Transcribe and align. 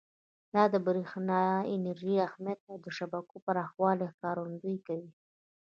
دا 0.53 0.63
د 0.73 0.75
برېښنا 0.87 1.41
انرژۍ 1.73 2.15
اهمیت 2.27 2.59
او 2.71 2.75
د 2.85 2.87
شبکو 2.97 3.35
پراخوالي 3.45 4.05
ښکارندویي 4.13 4.79
کوي. 4.87 5.11